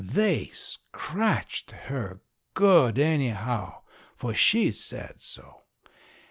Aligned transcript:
They 0.03 0.47
scratched 0.51 1.69
her 1.69 2.21
good, 2.55 2.97
anyhow; 2.97 3.83
for 4.15 4.33
she 4.33 4.71
said 4.71 5.17
so. 5.19 5.61